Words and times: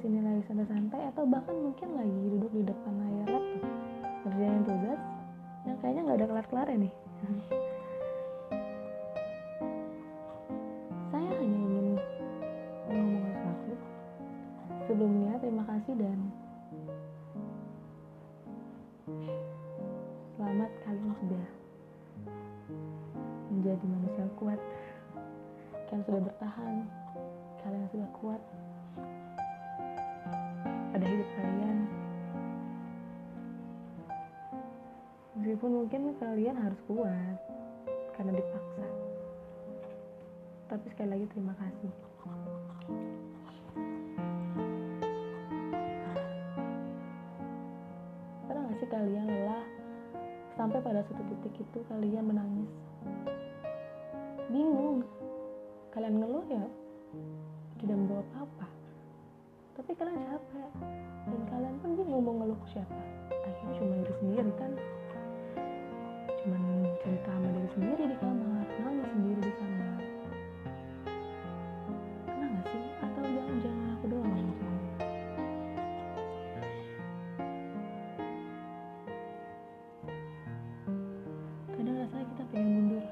sini 0.00 0.16
lagi 0.24 0.40
santai-santai 0.48 1.12
atau 1.12 1.28
bahkan 1.28 1.52
mungkin 1.52 1.92
lagi 1.92 2.08
duduk 2.32 2.52
di 2.56 2.62
depan 2.64 2.92
layar 3.04 3.36
laptop. 3.36 3.68
Kerjain 4.24 4.62
tugas 4.64 5.00
yang 5.68 5.76
kayaknya 5.84 6.00
nggak 6.08 6.16
ada 6.16 6.26
kelar-kelar 6.32 6.68
nih. 6.72 6.94
Saya 11.12 11.20
hanya 11.20 11.36
ingin 11.44 11.86
ngomong 12.88 13.24
sesuatu 13.28 13.72
sebelumnya 14.88 15.32
terima 15.44 15.64
kasih 15.68 15.94
dan 16.00 16.18
selamat 20.40 20.70
kalian 20.88 21.12
sudah 21.20 21.46
menjadi 23.52 23.84
manusia 23.84 24.24
kuat. 24.40 24.60
Kalian 25.92 26.02
sudah 26.08 26.22
bertahan. 26.24 26.76
Kalian 27.60 27.84
sudah 27.92 28.08
kuat 28.16 28.40
pada 30.90 31.06
hidup 31.06 31.28
kalian. 31.38 31.78
Meskipun 35.38 35.70
mungkin 35.70 36.02
kalian 36.18 36.56
harus 36.58 36.80
kuat 36.90 37.38
karena 38.18 38.34
dipaksa. 38.34 38.86
Tapi 40.66 40.86
sekali 40.92 41.08
lagi 41.14 41.26
terima 41.30 41.54
kasih. 41.56 41.92
Pernah 48.46 48.62
gak 48.68 48.76
sih 48.82 48.88
kalian 48.90 49.26
lelah? 49.26 49.64
Sampai 50.58 50.78
pada 50.84 51.00
suatu 51.08 51.22
titik 51.24 51.64
itu 51.64 51.78
kalian 51.88 52.26
menangis. 52.26 52.70
Bingung. 54.50 55.06
Kalian 55.94 56.20
ngeluh 56.20 56.46
ya? 56.50 56.66
Tidak 57.80 57.96
membawa 57.96 58.20
apa-apa 58.34 58.59
tapi 59.80 59.96
kalian 59.96 60.28
capek. 60.28 60.70
Dan 61.24 61.40
kalian 61.48 61.74
pun 61.80 61.90
bingung 61.96 62.20
mau 62.20 62.36
ngeluh 62.36 62.58
ke 62.68 62.76
siapa? 62.76 63.00
Akhirnya 63.32 63.72
cuma 63.80 63.96
diri 63.96 64.14
sendiri 64.20 64.52
kan? 64.60 64.72
Cuman 66.44 66.62
cerita 67.00 67.28
sama 67.32 67.48
diri 67.48 67.68
sendiri 67.72 68.02
di 68.12 68.16
kamar 68.20 68.60
nangis 68.60 69.08
sendiri 69.16 69.40
di 69.40 69.54
kamar. 69.56 69.96
Pernah 72.28 72.48
gak 72.60 72.64
sih? 72.68 72.84
Atau 73.00 73.22
jangan-jangan 73.24 73.86
aku 73.96 74.04
doang 74.12 74.28
yang 74.36 74.48
ngomong 74.52 74.84
kadang 81.72 81.96
rasanya 82.04 82.26
kita 82.36 82.42
pengen 82.52 82.68
mundur. 82.68 83.04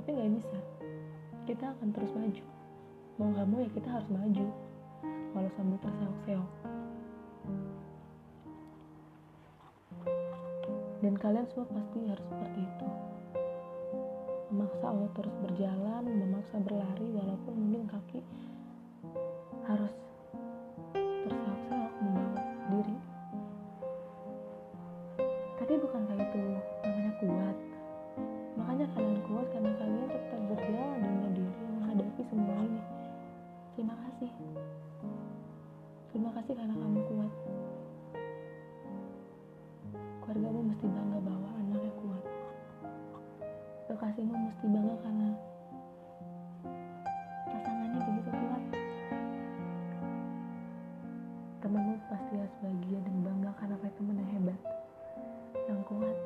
Tapi 0.00 0.08
nggak 0.16 0.30
bisa. 0.32 0.58
Kita 1.44 1.64
akan 1.76 1.88
terus 1.92 2.12
maju. 2.16 2.44
Mau 3.20 3.28
nggak 3.36 3.46
mau 3.52 3.60
ya 3.60 3.68
kita 3.68 3.88
harus 3.92 4.08
maju 4.08 4.48
walau 5.34 5.50
sambil 5.56 5.78
terseok-seok 5.82 6.74
dan 11.04 11.20
kalian 11.20 11.44
semua 11.52 11.68
pasti 11.68 12.00
harus 12.08 12.26
seperti 12.32 12.60
itu. 12.64 12.88
Memaksa 14.48 14.84
Allah 14.88 15.10
terus 15.12 15.36
berjalan 15.44 16.04
memaksa 16.08 16.56
berlari 16.64 17.06
walaupun 17.12 17.52
mungkin 17.52 17.84
kaki 17.92 18.24
harus 19.68 19.92
terseok-seok 20.96 21.92
membawa 22.00 22.40
diri. 22.72 22.96
Tapi 25.60 25.72
bukankah 25.76 26.16
itu 26.16 26.40
namanya 26.88 27.12
kuat? 27.20 27.56
Makanya 28.56 28.86
kalian 28.96 29.20
kuat 29.28 29.46
karena 29.52 29.72
kalian 29.76 30.08
tetap 30.08 30.40
berjalan 30.48 30.98
dengan 31.04 31.30
diri 31.36 31.62
menghadapi 31.68 32.22
semua 32.32 32.56
ini 32.64 32.80
terima 33.74 33.94
kasih. 33.98 34.30
Terima 36.14 36.30
kasih 36.30 36.54
karena 36.54 36.74
kamu 36.78 37.00
kuat. 37.10 37.32
Keluargamu 40.22 40.60
mesti 40.70 40.86
bangga 40.86 41.18
bahwa 41.18 41.48
anaknya 41.58 41.92
kuat. 41.98 42.24
Kekasihmu 43.90 44.36
mesti 44.46 44.66
bangga 44.70 44.96
karena 45.02 45.28
pasangannya 47.50 47.98
begitu 47.98 48.30
kuat. 48.30 48.62
Temanmu 51.58 51.94
pasti 52.06 52.34
harus 52.38 52.54
bahagia 52.62 52.98
dan 53.02 53.16
bangga 53.26 53.50
karena 53.58 53.76
teman 53.82 54.20
yang 54.22 54.30
hebat 54.38 54.60
yang 55.66 55.80
kuat 55.86 56.18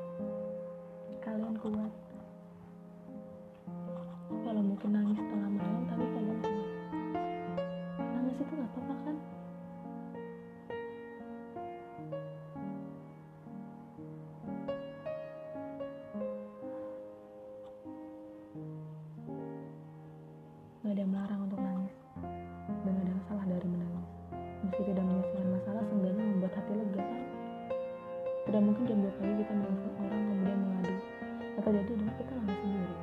ada 20.98 21.06
yang 21.06 21.14
melarang 21.14 21.40
untuk 21.46 21.62
nangis. 21.62 21.94
Dan 22.82 22.94
ada 22.98 23.06
yang 23.06 23.22
salah 23.30 23.46
dari 23.46 23.68
menangis. 23.70 24.08
Meski 24.66 24.82
tidak 24.82 25.04
menyelesaikan 25.06 25.48
masalah 25.54 25.82
seenggaknya 25.86 26.24
membuat 26.26 26.52
hati 26.58 26.72
lega. 26.74 27.02
Kan 27.06 27.22
tidak 28.42 28.62
mungkin 28.66 28.82
jam 28.90 28.98
2 29.06 29.14
pagi 29.14 29.34
kita 29.38 29.52
menelpon 29.54 29.92
orang 29.94 30.22
kemudian 30.26 30.58
mengadu. 30.58 30.94
Yang 31.38 31.62
terjadi 31.62 31.90
adalah 31.94 32.14
kita 32.18 32.32
nangis 32.34 32.58
sendiri. 32.58 32.96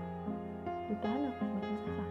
Ditahan 0.92 1.22
akan 1.24 1.46
semakin 1.48 1.78
susah. 1.88 2.10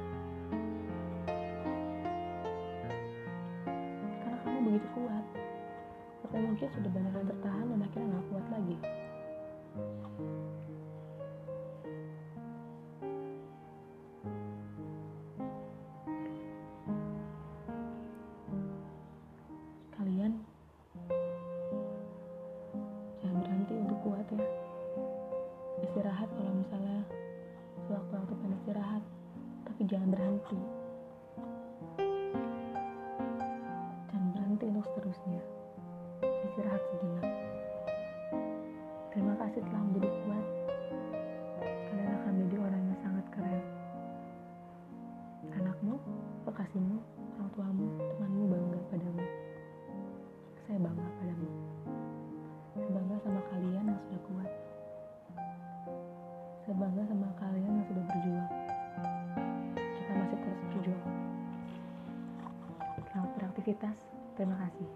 Karena 4.25 4.37
kamu 4.41 4.59
begitu 4.65 4.89
kuat. 4.97 5.25
Mungkin 6.33 6.69
sudah 6.81 6.91
banyak 6.97 7.13
yang 7.13 7.29
tertahan 7.29 7.65
dan 7.69 7.81
akhirnya 7.85 8.09
gak 8.09 8.25
kuat 8.33 8.47
lagi 8.49 8.77
tapi 29.85 30.01
jangan 30.01 30.17
berhenti. 30.17 30.61
Jangan 34.09 34.29
berhenti 34.33 34.65
untuk 34.73 34.85
seterusnya 34.89 35.41
istirahat 36.25 36.81
sejenak. 36.89 37.29
Terima 39.13 39.35
kasih 39.45 39.61
telah 39.61 39.83
menjadi 39.85 40.09
kuat. 40.25 40.47
Kalian 41.69 42.11
akan 42.17 42.33
menjadi 42.33 42.57
orang 42.65 42.81
yang 42.81 42.99
sangat 43.05 43.27
keren. 43.29 43.61
Anakmu 45.53 46.01
kekasihmu 46.49 46.97
orang 47.37 47.49
tuamu 47.53 47.87
temanmu 48.09 48.45
bangga 48.57 48.81
padamu. 48.89 49.25
Saya 50.65 50.79
bangga 50.81 51.09
padamu. 51.21 51.49
Saya 52.73 52.89
bangga 52.89 53.14
beraktivitas 63.65 63.97
terima 64.37 64.61
kasih 64.61 64.89